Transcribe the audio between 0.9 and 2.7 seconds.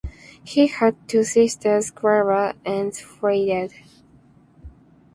two sisters, Clara